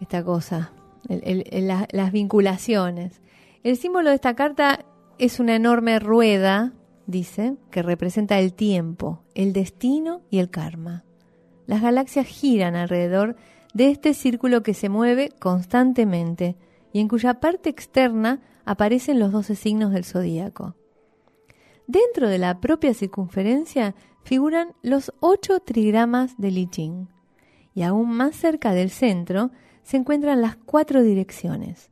Esta 0.01 0.25
cosa, 0.25 0.73
las 1.09 2.13
vinculaciones. 2.13 3.21
El 3.63 3.77
símbolo 3.77 4.11
de 4.11 4.17
esta 4.17 4.35
carta 4.35 4.85
es 5.19 5.39
una 5.39 5.55
enorme 5.55 5.99
rueda, 5.99 6.73
dice, 7.07 7.57
que 7.71 7.83
representa 7.83 8.39
el 8.41 8.55
tiempo, 8.55 9.23
el 9.35 9.53
destino 9.53 10.23
y 10.31 10.39
el 10.39 10.51
karma. 10.51 11.05
Las 11.67 11.83
galaxias 11.83 12.27
giran 12.27 12.75
alrededor 12.75 13.37
de 13.75 13.91
este 13.91 14.15
círculo 14.15 14.63
que 14.63 14.75
se 14.75 14.89
mueve 14.89 15.31
constantemente 15.39 16.57
y 16.93 17.01
en 17.01 17.09
cuya 17.09 17.41
parte 17.41 17.71
externa 17.71 18.41
aparecen 18.65 19.19
los 19.19 19.33
doce 19.33 19.55
signos 19.55 19.93
del 19.93 20.05
zodíaco. 20.05 20.75
Dentro 21.87 22.29
de 22.29 22.39
la 22.39 22.61
propia 22.61 22.95
circunferencia 22.95 23.95
figuran 24.23 24.75
los 24.83 25.13
ocho 25.21 25.61
trigramas 25.61 26.37
de 26.39 26.51
Li 26.51 26.67
Ching, 26.67 27.09
y 27.75 27.83
aún 27.83 28.11
más 28.11 28.37
cerca 28.37 28.73
del 28.73 28.91
centro 28.91 29.51
se 29.83 29.97
encuentran 29.97 30.41
las 30.41 30.57
cuatro 30.57 31.03
direcciones, 31.03 31.91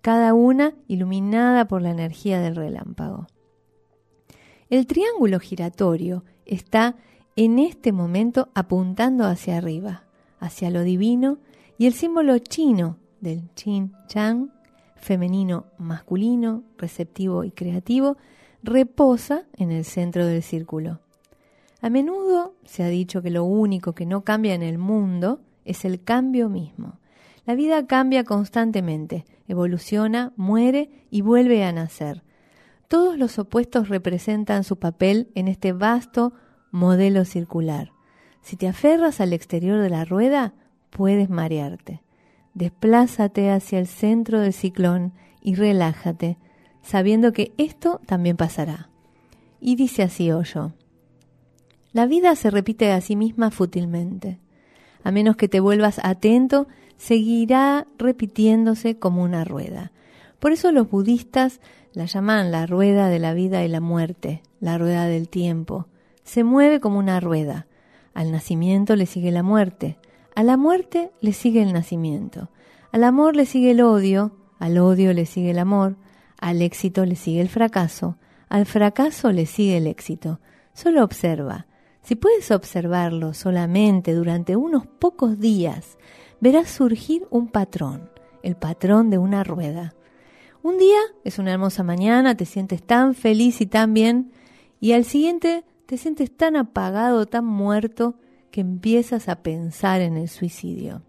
cada 0.00 0.34
una 0.34 0.74
iluminada 0.88 1.66
por 1.66 1.82
la 1.82 1.90
energía 1.90 2.40
del 2.40 2.56
relámpago. 2.56 3.26
El 4.68 4.86
triángulo 4.86 5.38
giratorio 5.38 6.24
está 6.46 6.96
en 7.36 7.58
este 7.58 7.92
momento 7.92 8.48
apuntando 8.54 9.24
hacia 9.24 9.58
arriba, 9.58 10.04
hacia 10.40 10.70
lo 10.70 10.82
divino, 10.82 11.38
y 11.78 11.86
el 11.86 11.94
símbolo 11.94 12.38
chino 12.38 12.96
del 13.20 13.52
Chin 13.54 13.92
Chang, 14.06 14.50
femenino 14.96 15.66
masculino, 15.78 16.62
receptivo 16.78 17.44
y 17.44 17.50
creativo, 17.50 18.16
reposa 18.62 19.44
en 19.56 19.72
el 19.72 19.84
centro 19.84 20.26
del 20.26 20.42
círculo. 20.42 21.01
A 21.82 21.90
menudo 21.90 22.54
se 22.64 22.84
ha 22.84 22.88
dicho 22.88 23.22
que 23.22 23.30
lo 23.30 23.42
único 23.42 23.92
que 23.92 24.06
no 24.06 24.22
cambia 24.22 24.54
en 24.54 24.62
el 24.62 24.78
mundo 24.78 25.40
es 25.64 25.84
el 25.84 26.02
cambio 26.04 26.48
mismo. 26.48 27.00
La 27.44 27.56
vida 27.56 27.88
cambia 27.88 28.22
constantemente, 28.22 29.24
evoluciona, 29.48 30.32
muere 30.36 31.06
y 31.10 31.22
vuelve 31.22 31.64
a 31.64 31.72
nacer. 31.72 32.22
Todos 32.86 33.18
los 33.18 33.36
opuestos 33.40 33.88
representan 33.88 34.62
su 34.62 34.78
papel 34.78 35.32
en 35.34 35.48
este 35.48 35.72
vasto 35.72 36.32
modelo 36.70 37.24
circular. 37.24 37.90
Si 38.42 38.56
te 38.56 38.68
aferras 38.68 39.20
al 39.20 39.32
exterior 39.32 39.80
de 39.80 39.90
la 39.90 40.04
rueda, 40.04 40.54
puedes 40.90 41.30
marearte. 41.30 42.00
Desplázate 42.54 43.50
hacia 43.50 43.80
el 43.80 43.88
centro 43.88 44.38
del 44.38 44.52
ciclón 44.52 45.14
y 45.40 45.56
relájate, 45.56 46.38
sabiendo 46.80 47.32
que 47.32 47.52
esto 47.58 48.00
también 48.06 48.36
pasará. 48.36 48.88
Y 49.60 49.74
dice 49.74 50.04
así 50.04 50.30
Hoyo. 50.30 50.74
La 51.92 52.06
vida 52.06 52.34
se 52.36 52.50
repite 52.50 52.90
a 52.92 53.00
sí 53.00 53.16
misma 53.16 53.50
fútilmente. 53.50 54.38
A 55.04 55.10
menos 55.10 55.36
que 55.36 55.48
te 55.48 55.60
vuelvas 55.60 56.00
atento, 56.02 56.66
seguirá 56.96 57.86
repitiéndose 57.98 58.98
como 58.98 59.22
una 59.22 59.44
rueda. 59.44 59.92
Por 60.38 60.52
eso 60.52 60.72
los 60.72 60.88
budistas 60.90 61.60
la 61.92 62.06
llaman 62.06 62.50
la 62.50 62.66
rueda 62.66 63.08
de 63.08 63.18
la 63.18 63.34
vida 63.34 63.64
y 63.64 63.68
la 63.68 63.80
muerte, 63.80 64.42
la 64.60 64.78
rueda 64.78 65.06
del 65.06 65.28
tiempo. 65.28 65.86
Se 66.24 66.44
mueve 66.44 66.80
como 66.80 66.98
una 66.98 67.20
rueda. 67.20 67.66
Al 68.14 68.32
nacimiento 68.32 68.96
le 68.96 69.06
sigue 69.06 69.30
la 69.30 69.42
muerte, 69.42 69.98
a 70.34 70.42
la 70.42 70.56
muerte 70.56 71.12
le 71.20 71.32
sigue 71.32 71.62
el 71.62 71.72
nacimiento, 71.72 72.50
al 72.90 73.04
amor 73.04 73.36
le 73.36 73.46
sigue 73.46 73.72
el 73.72 73.82
odio, 73.82 74.32
al 74.58 74.78
odio 74.78 75.12
le 75.12 75.26
sigue 75.26 75.50
el 75.50 75.58
amor, 75.58 75.96
al 76.38 76.62
éxito 76.62 77.04
le 77.04 77.16
sigue 77.16 77.40
el 77.40 77.48
fracaso, 77.48 78.16
al 78.48 78.66
fracaso 78.66 79.30
le 79.32 79.46
sigue 79.46 79.76
el 79.76 79.86
éxito. 79.86 80.40
Solo 80.74 81.04
observa, 81.04 81.66
si 82.02 82.16
puedes 82.16 82.50
observarlo 82.50 83.32
solamente 83.34 84.14
durante 84.14 84.56
unos 84.56 84.86
pocos 84.86 85.38
días, 85.38 85.98
verás 86.40 86.68
surgir 86.68 87.26
un 87.30 87.48
patrón, 87.48 88.10
el 88.42 88.56
patrón 88.56 89.10
de 89.10 89.18
una 89.18 89.44
rueda. 89.44 89.94
Un 90.62 90.78
día 90.78 90.98
es 91.24 91.38
una 91.38 91.52
hermosa 91.52 91.82
mañana, 91.82 92.36
te 92.36 92.44
sientes 92.44 92.82
tan 92.82 93.14
feliz 93.14 93.60
y 93.60 93.66
tan 93.66 93.94
bien, 93.94 94.32
y 94.80 94.92
al 94.92 95.04
siguiente 95.04 95.64
te 95.86 95.96
sientes 95.96 96.36
tan 96.36 96.56
apagado, 96.56 97.26
tan 97.26 97.44
muerto, 97.44 98.14
que 98.50 98.60
empiezas 98.60 99.28
a 99.28 99.42
pensar 99.42 100.00
en 100.00 100.16
el 100.16 100.28
suicidio. 100.28 101.02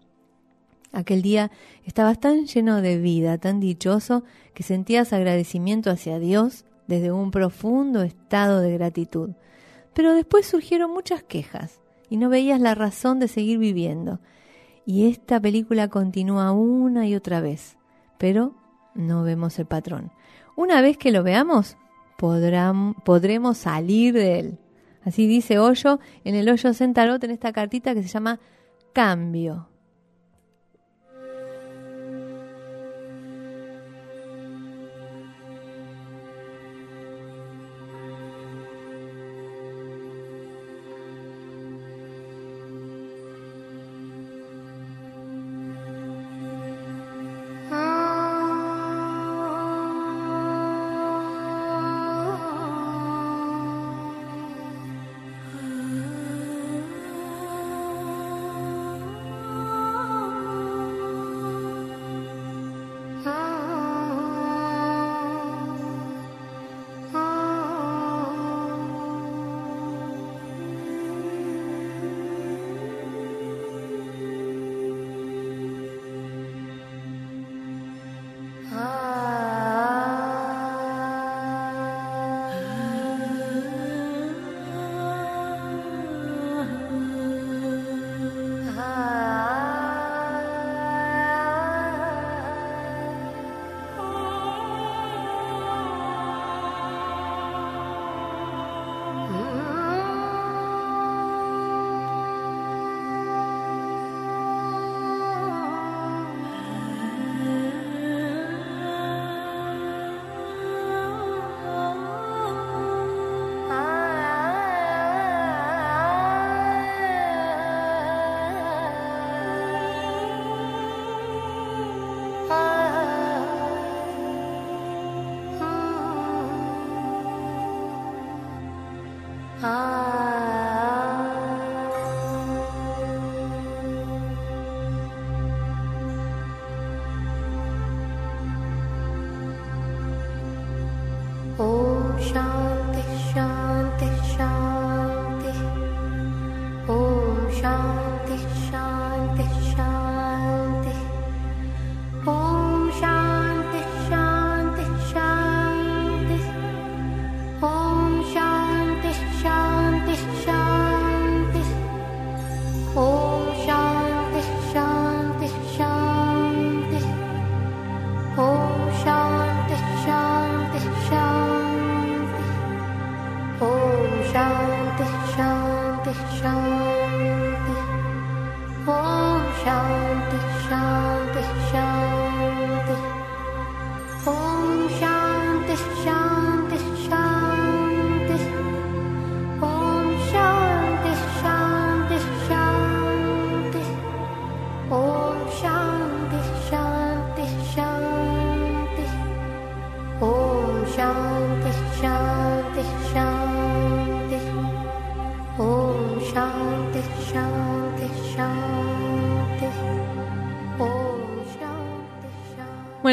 Aquel 0.92 1.22
día 1.22 1.50
estabas 1.84 2.20
tan 2.20 2.46
lleno 2.46 2.80
de 2.80 2.98
vida, 2.98 3.36
tan 3.38 3.60
dichoso, 3.60 4.24
que 4.54 4.62
sentías 4.62 5.12
agradecimiento 5.12 5.90
hacia 5.90 6.18
Dios 6.18 6.64
desde 6.86 7.10
un 7.10 7.30
profundo 7.30 8.02
estado 8.02 8.60
de 8.60 8.72
gratitud. 8.72 9.30
Pero 9.94 10.14
después 10.14 10.46
surgieron 10.46 10.92
muchas 10.92 11.22
quejas 11.22 11.80
y 12.08 12.16
no 12.16 12.28
veías 12.28 12.60
la 12.60 12.74
razón 12.74 13.18
de 13.18 13.28
seguir 13.28 13.58
viviendo. 13.58 14.20
Y 14.86 15.08
esta 15.08 15.40
película 15.40 15.88
continúa 15.88 16.52
una 16.52 17.06
y 17.06 17.14
otra 17.14 17.40
vez, 17.40 17.78
pero 18.18 18.54
no 18.94 19.22
vemos 19.22 19.58
el 19.58 19.66
patrón. 19.66 20.12
Una 20.56 20.80
vez 20.82 20.98
que 20.98 21.10
lo 21.10 21.22
veamos, 21.22 21.76
podremos 22.16 23.58
salir 23.58 24.14
de 24.14 24.38
él. 24.38 24.58
Así 25.04 25.26
dice 25.26 25.58
Hoyo 25.58 26.00
en 26.24 26.34
el 26.34 26.48
Hoyo 26.48 26.72
Centarot 26.72 27.22
en 27.24 27.30
esta 27.30 27.52
cartita 27.52 27.94
que 27.94 28.02
se 28.02 28.08
llama 28.08 28.40
Cambio. 28.92 29.68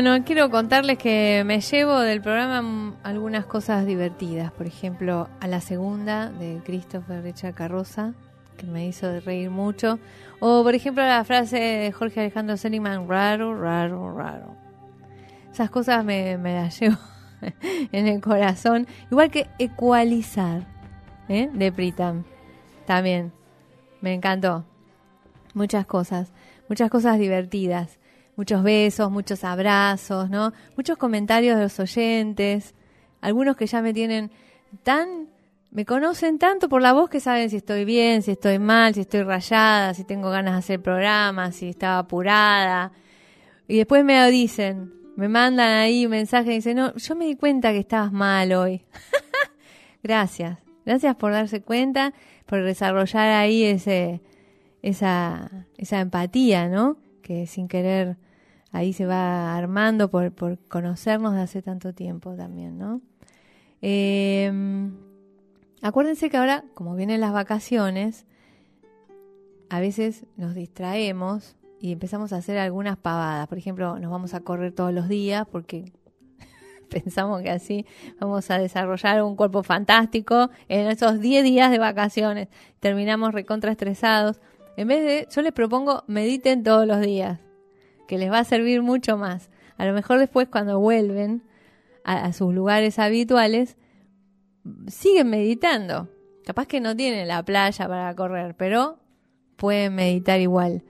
Bueno, 0.04 0.26
quiero 0.26 0.50
contarles 0.50 0.98
que 0.98 1.44
me 1.46 1.62
llevo 1.62 2.00
del 2.00 2.24
programa 2.24 2.96
algunas 3.04 3.46
cosas 3.46 3.86
divertidas. 3.86 4.52
Por 4.52 4.66
ejemplo, 4.66 5.30
a 5.40 5.46
la 5.46 5.62
segunda 5.62 6.32
de 6.32 6.60
Christopher 6.66 7.22
Richard 7.22 7.54
Carroza, 7.54 8.16
que 8.58 8.66
me 8.66 8.88
hizo 8.88 9.20
reír 9.20 9.52
mucho. 9.52 10.00
O, 10.40 10.64
por 10.64 10.74
ejemplo, 10.74 11.04
la 11.04 11.24
frase 11.24 11.60
de 11.60 11.92
Jorge 11.92 12.20
Alejandro 12.20 12.58
Seligman, 12.58 13.08
raro, 13.08 13.56
raro, 13.56 14.12
raro. 14.18 14.56
Esas 15.54 15.70
cosas 15.70 16.04
me, 16.04 16.36
las 16.36 16.80
llevo 16.80 16.98
en 17.92 18.08
el 18.08 18.22
corazón. 18.22 18.88
Igual 19.12 19.30
que 19.30 19.46
ecualizar, 19.60 20.66
¿eh? 21.30 21.48
de 21.54 21.72
Pritam. 21.72 22.24
También. 22.88 23.32
Me 24.02 24.16
encantó. 24.16 24.66
Muchas 25.54 25.86
cosas. 25.86 26.34
Muchas 26.68 26.90
cosas 26.90 27.20
divertidas 27.20 28.01
muchos 28.36 28.64
besos, 28.64 29.12
muchos 29.12 29.44
abrazos, 29.44 30.30
¿no? 30.30 30.54
Muchos 30.76 30.98
comentarios 30.98 31.58
de 31.58 31.64
los 31.64 31.80
oyentes, 31.80 32.74
algunos 33.22 33.56
que 33.56 33.68
ya 33.68 33.82
me 33.82 33.94
tienen 33.94 34.32
tan, 34.84 35.30
me 35.70 35.86
conocen 35.86 36.40
tanto 36.40 36.70
por 36.70 36.82
la 36.82 36.94
voz 36.94 37.10
que 37.10 37.20
saben 37.20 37.50
si 37.50 37.58
estoy 37.58 37.86
bien, 37.86 38.22
si 38.22 38.32
estoy 38.32 38.60
mal, 38.60 38.94
si 38.94 39.02
estoy 39.02 39.24
rayada, 39.24 39.94
si 39.94 40.04
tengo 40.04 40.30
ganas 40.30 40.54
de 40.54 40.60
hacer 40.60 40.82
programas, 40.82 41.56
si 41.56 41.70
estaba 41.70 42.00
apurada. 42.00 42.92
Y 43.68 43.78
después 43.78 44.04
me 44.04 44.20
lo 44.20 44.28
dicen, 44.32 44.94
me 45.16 45.28
mandan 45.30 45.70
ahí 45.70 46.06
un 46.06 46.12
mensaje 46.12 46.52
y 46.52 46.56
dicen, 46.56 46.78
no, 46.78 46.96
yo 46.96 47.16
me 47.16 47.26
di 47.26 47.36
cuenta 47.36 47.72
que 47.72 47.80
estabas 47.80 48.12
mal 48.12 48.54
hoy. 48.54 48.84
gracias, 50.04 50.58
gracias 50.86 51.16
por 51.16 51.32
darse 51.32 51.62
cuenta, 51.62 52.14
por 52.46 52.64
desarrollar 52.64 53.30
ahí 53.30 53.64
ese, 53.64 54.22
esa, 54.82 55.68
esa 55.78 56.00
empatía, 56.00 56.68
¿no? 56.68 56.98
Que 57.22 57.48
sin 57.48 57.68
querer 57.68 58.18
ahí 58.72 58.94
se 58.94 59.06
va 59.06 59.56
armando 59.56 60.10
por, 60.10 60.32
por 60.32 60.58
conocernos 60.68 61.34
de 61.36 61.42
hace 61.42 61.62
tanto 61.62 61.94
tiempo 61.94 62.36
también, 62.36 62.78
¿no? 62.78 63.02
Em, 63.82 64.94
acuérdense 65.82 66.30
que 66.30 66.38
ahora, 66.38 66.64
como 66.74 66.96
vienen 66.96 67.20
las 67.20 67.34
vacaciones, 67.34 68.26
a 69.70 69.80
veces 69.80 70.26
nos 70.38 70.54
distraemos 70.54 71.56
y 71.80 71.92
empezamos 71.92 72.32
a 72.34 72.38
hacer 72.38 72.58
algunas 72.58 72.98
pavadas. 72.98 73.48
Por 73.48 73.58
ejemplo, 73.58 73.98
nos 74.00 74.12
vamos 74.12 74.34
a 74.34 74.42
correr 74.42 74.72
todos 74.74 74.94
los 74.94 75.08
días 75.10 75.48
porque 75.52 75.92
pensamos 76.90 77.42
que 77.42 77.50
así 77.50 77.86
vamos 78.20 78.52
a 78.52 78.60
desarrollar 78.60 79.24
un 79.24 79.36
cuerpo 79.36 79.64
fantástico 79.64 80.50
en 80.68 80.88
esos 80.88 81.20
10 81.20 81.44
días 81.44 81.72
de 81.72 81.80
vacaciones. 81.80 82.50
Terminamos 82.80 83.34
recontra 83.34 83.72
estresados. 83.72 84.40
En 84.78 84.88
vez 84.88 85.04
de, 85.04 85.28
yo 85.34 85.42
les 85.42 85.52
propongo, 85.52 86.04
mediten 86.08 86.64
todos 86.64 86.88
los 86.88 87.02
días. 87.02 87.40
que 88.08 88.18
les 88.18 88.30
va 88.30 88.40
a 88.40 88.44
servir 88.44 88.82
mucho 88.82 89.16
más. 89.16 89.50
A 89.78 89.86
lo 89.86 89.94
mejor 89.94 90.20
después 90.20 90.50
cuando 90.50 90.80
vuelven 90.80 91.44
a, 92.04 92.34
sus 92.34 92.54
lugares 92.54 93.00
habituales, 93.00 93.78
siguen 94.88 95.30
meditando. 95.30 96.10
Capaz 96.46 96.68
que 96.68 96.82
no 96.82 96.96
tienen 96.96 97.28
la 97.28 97.44
playa 97.44 97.88
para 97.88 98.14
correr, 98.16 98.56
pero 98.56 98.98
pueden 99.56 99.96
meditar 99.96 100.42
igual. 100.42 100.84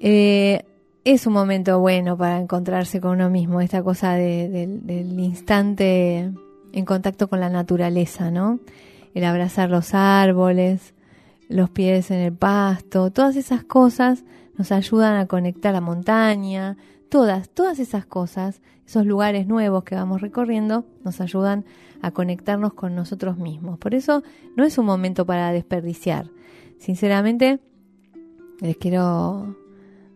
Eh, 0.00 0.64
es 1.04 1.26
un 1.26 1.32
momento 1.32 1.80
bueno 1.80 2.18
para 2.18 2.38
encontrarse 2.38 3.00
con 3.00 3.12
uno 3.12 3.30
mismo, 3.30 3.62
esta 3.62 3.82
cosa 3.82 4.14
del 4.14 5.18
instante 5.18 6.30
en 6.72 6.84
contacto 6.84 7.28
con 7.28 7.40
la 7.40 7.48
naturaleza, 7.48 8.30
¿no? 8.30 8.60
El 9.14 9.24
abrazar 9.24 9.70
los 9.70 9.94
árboles, 9.94 10.94
los 11.48 11.70
pies 11.70 12.10
en 12.10 12.18
el 12.18 12.32
pasto, 12.32 13.10
todas 13.10 13.36
esas 13.36 13.64
cosas 13.64 14.24
nos 14.56 14.72
ayudan 14.72 15.16
a 15.16 15.26
conectar 15.26 15.72
la 15.72 15.80
montaña, 15.80 16.76
todas, 17.08 17.48
todas 17.48 17.78
esas 17.78 18.06
cosas, 18.06 18.60
esos 18.86 19.06
lugares 19.06 19.46
nuevos 19.46 19.84
que 19.84 19.94
vamos 19.94 20.20
recorriendo, 20.20 20.84
nos 21.04 21.20
ayudan 21.20 21.64
a 22.02 22.10
conectarnos 22.10 22.74
con 22.74 22.94
nosotros 22.94 23.38
mismos. 23.38 23.78
Por 23.78 23.94
eso 23.94 24.22
no 24.56 24.64
es 24.64 24.78
un 24.78 24.86
momento 24.86 25.26
para 25.26 25.52
desperdiciar. 25.52 26.30
Sinceramente, 26.78 27.60
les 28.60 28.76
quiero 28.76 29.56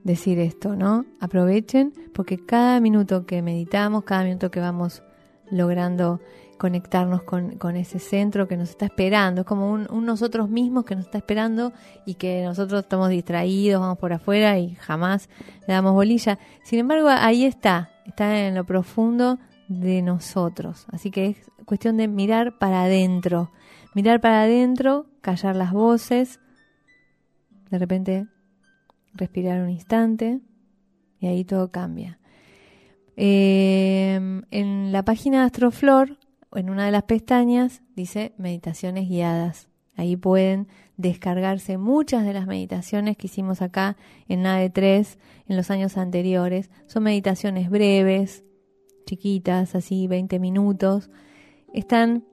decir 0.05 0.39
esto, 0.39 0.77
¿no? 0.77 1.07
Aprovechen 1.21 1.93
porque 2.13 2.39
cada 2.39 2.81
minuto 2.81 3.27
que 3.27 3.43
meditamos, 3.43 4.05
cada 4.05 4.25
minuto 4.25 4.51
que 4.51 4.61
vamos 4.61 5.03
logrando 5.51 6.21
conectarnos 6.63 7.25
con, 7.25 7.77
ese 7.77 7.99
centro 7.99 8.47
que 8.47 8.57
nos 8.57 8.71
está 8.71 8.85
esperando. 8.85 9.41
Es 9.41 9.47
como 9.49 9.73
un, 9.73 10.07
nosotros 10.07 10.49
mismos 10.49 10.85
que 10.85 10.95
nos 10.95 11.07
está 11.07 11.19
esperando 11.19 11.73
y 12.07 12.15
que 12.15 12.45
nosotros 12.45 12.83
estamos 12.83 13.09
distraídos, 13.09 13.81
vamos 13.81 13.99
por 13.99 14.13
afuera 14.13 14.61
y 14.61 14.77
jamás 14.77 15.29
le 15.67 15.75
damos 15.75 15.93
bolilla. 15.93 16.39
Sin 16.63 16.79
embargo, 16.79 17.09
ahí 17.09 17.45
está, 17.47 17.91
está 18.07 18.47
en 18.47 18.55
lo 18.55 18.65
profundo 18.65 19.41
de 19.67 20.03
nosotros. 20.03 20.87
Así 20.93 21.11
que 21.11 21.27
es 21.31 21.51
cuestión 21.65 21.97
de 21.97 22.07
mirar 22.07 22.59
para 22.59 22.85
adentro. 22.85 23.51
Mirar 23.97 24.21
para 24.21 24.43
adentro, 24.43 25.07
callar 25.21 25.57
las 25.57 25.73
voces, 25.73 26.39
de 27.71 27.79
repente 27.81 28.29
respirar 29.15 29.61
un 29.63 29.71
instante 29.71 30.39
y 31.19 31.27
ahí 31.27 31.45
todo 31.45 31.73
cambia. 31.73 32.21
Eh, 33.17 34.43
en 34.53 34.93
la 34.93 35.05
página 35.05 35.45
Astroflor 35.45 36.19
en 36.55 36.71
una 36.71 36.87
de 36.87 36.93
las 36.93 37.05
pestañas 37.05 37.83
dice 37.95 38.35
meditaciones 38.37 39.09
guiadas. 39.09 39.69
Ahí 39.95 40.17
pueden 40.17 40.69
descargarse 40.97 41.77
muchas 41.77 42.25
de 42.25 42.33
las 42.33 42.47
meditaciones 42.47 43.17
que 43.17 43.27
hicimos 43.27 43.61
acá 43.61 43.97
en 44.29 44.43
NADE 44.43 44.71
3 44.71 45.19
en 45.49 45.57
los 45.57 45.71
años 45.71 45.97
anteriores. 45.99 46.71
Son 46.87 47.03
meditaciones 47.03 47.69
breves, 47.69 48.45
chiquitas, 49.05 49.75
así 49.75 50.07
20 50.07 50.39
minutos. 50.39 51.11
Están, 51.75 52.25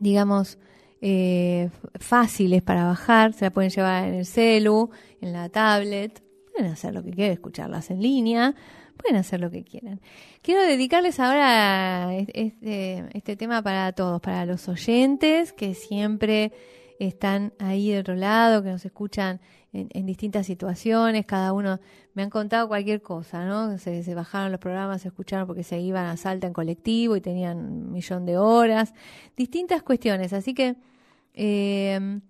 digamos, 0.00 0.58
eh, 1.02 1.68
fáciles 1.96 2.62
para 2.62 2.84
bajar. 2.84 3.34
Se 3.34 3.44
la 3.44 3.52
pueden 3.52 3.70
llevar 3.70 4.08
en 4.08 4.14
el 4.14 4.26
celu, 4.26 4.90
en 5.20 5.32
la 5.32 5.48
tablet. 5.50 6.22
Pueden 6.54 6.72
hacer 6.72 6.94
lo 6.94 7.02
que 7.02 7.10
quieran, 7.10 7.34
escucharlas 7.34 7.90
en 7.90 8.00
línea 8.02 8.54
pueden 8.92 9.16
hacer 9.16 9.40
lo 9.40 9.50
que 9.50 9.64
quieran. 9.64 10.00
Quiero 10.42 10.62
dedicarles 10.62 11.20
ahora 11.20 12.14
este, 12.14 13.04
este 13.12 13.36
tema 13.36 13.62
para 13.62 13.92
todos, 13.92 14.20
para 14.20 14.46
los 14.46 14.68
oyentes 14.68 15.52
que 15.52 15.74
siempre 15.74 16.52
están 16.98 17.52
ahí 17.58 17.90
de 17.90 17.98
otro 17.98 18.14
lado, 18.14 18.62
que 18.62 18.70
nos 18.70 18.84
escuchan 18.84 19.40
en, 19.72 20.06
distintas 20.06 20.46
situaciones, 20.46 21.24
cada 21.24 21.52
uno 21.52 21.80
me 22.14 22.22
han 22.22 22.30
contado 22.30 22.68
cualquier 22.68 23.00
cosa, 23.00 23.46
¿no? 23.46 23.78
Se, 23.78 24.14
bajaron 24.14 24.52
los 24.52 24.60
programas, 24.60 25.02
se 25.02 25.08
escucharon 25.08 25.46
porque 25.46 25.62
se 25.62 25.80
iban 25.80 26.06
a 26.06 26.16
Salta 26.16 26.46
en 26.46 26.52
colectivo 26.52 27.16
y 27.16 27.20
tenían 27.20 27.58
un 27.58 27.92
millón 27.92 28.26
de 28.26 28.36
horas, 28.36 28.92
distintas 29.36 29.82
cuestiones. 29.82 30.32
Así 30.32 30.52
que 30.52 30.76
eh, 31.34 32.20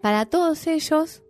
para 0.00 0.26
todos 0.26 0.66
ellos 0.68 1.22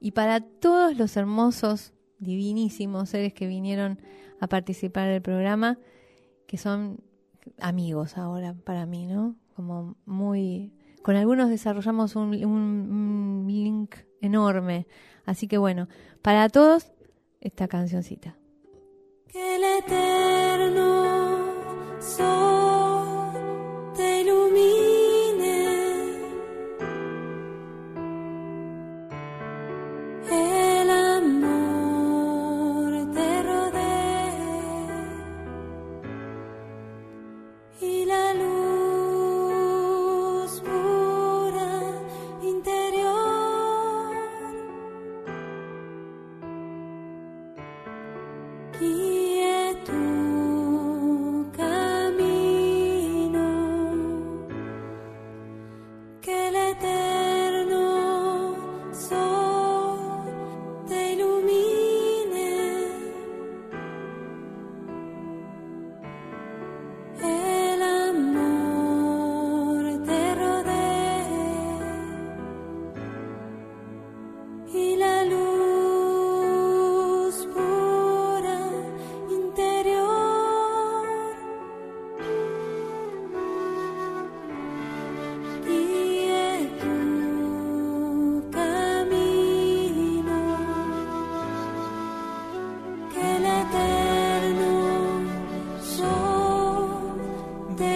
y 0.00 0.12
para 0.12 0.40
todos 0.40 0.96
los 0.96 1.16
hermosos 1.16 1.91
divinísimos 2.22 3.10
seres 3.10 3.34
que 3.34 3.46
vinieron 3.46 3.98
a 4.40 4.46
participar 4.46 5.08
del 5.08 5.22
programa, 5.22 5.78
que 6.46 6.56
son 6.56 7.00
amigos 7.60 8.16
ahora 8.16 8.54
para 8.54 8.86
mí, 8.86 9.06
¿no? 9.06 9.36
Como 9.54 9.96
muy... 10.06 10.72
Con 11.02 11.16
algunos 11.16 11.50
desarrollamos 11.50 12.14
un, 12.14 12.44
un, 12.44 13.44
link 13.48 13.96
enorme. 14.20 14.86
Así 15.26 15.48
que 15.48 15.58
bueno, 15.58 15.88
para 16.22 16.48
todos, 16.48 16.92
esta 17.40 17.66
cancioncita. 17.66 18.36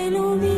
Hello, 0.06 0.55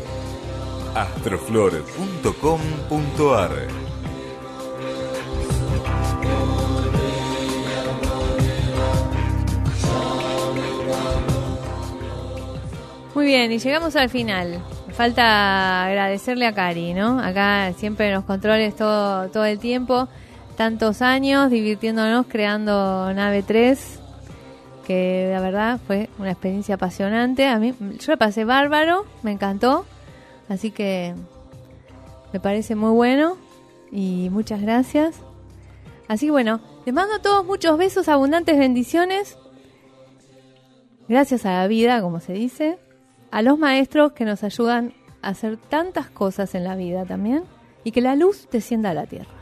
astroflor.com.ar 0.95 3.67
Muy 13.13 13.25
bien, 13.27 13.51
y 13.51 13.59
llegamos 13.59 13.95
al 13.95 14.09
final. 14.09 14.63
Falta 14.97 15.85
agradecerle 15.85 16.47
a 16.47 16.55
Cari, 16.55 16.95
¿no? 16.95 17.19
Acá 17.19 17.71
siempre 17.73 18.07
en 18.07 18.15
los 18.15 18.23
controles 18.23 18.75
todo, 18.75 19.29
todo 19.29 19.45
el 19.45 19.59
tiempo, 19.59 20.07
tantos 20.55 21.03
años 21.03 21.51
divirtiéndonos 21.51 22.25
creando 22.25 23.13
Nave 23.13 23.43
3, 23.43 23.99
que 24.87 25.29
la 25.31 25.39
verdad 25.39 25.79
fue 25.85 26.09
una 26.17 26.31
experiencia 26.31 26.75
apasionante. 26.75 27.45
A 27.45 27.59
mí, 27.59 27.75
yo 27.79 28.11
la 28.11 28.17
pasé 28.17 28.43
bárbaro, 28.43 29.05
me 29.21 29.31
encantó, 29.31 29.85
así 30.49 30.71
que 30.71 31.13
me 32.33 32.39
parece 32.39 32.73
muy 32.73 32.89
bueno 32.89 33.37
y 33.91 34.29
muchas 34.31 34.63
gracias. 34.63 35.21
Así 36.07 36.25
que 36.25 36.31
bueno, 36.31 36.59
les 36.87 36.95
mando 36.95 37.13
a 37.13 37.21
todos 37.21 37.45
muchos 37.45 37.77
besos, 37.77 38.09
abundantes 38.09 38.57
bendiciones. 38.57 39.37
Gracias 41.07 41.45
a 41.45 41.51
la 41.51 41.67
vida, 41.67 42.01
como 42.01 42.19
se 42.19 42.33
dice 42.33 42.79
a 43.31 43.41
los 43.41 43.57
maestros 43.57 44.13
que 44.13 44.25
nos 44.25 44.43
ayudan 44.43 44.93
a 45.21 45.29
hacer 45.29 45.57
tantas 45.57 46.09
cosas 46.09 46.55
en 46.55 46.63
la 46.63 46.75
vida 46.75 47.05
también 47.05 47.43
y 47.83 47.91
que 47.91 48.01
la 48.01 48.15
luz 48.15 48.47
descienda 48.51 48.91
a 48.91 48.93
la 48.93 49.05
tierra. 49.05 49.36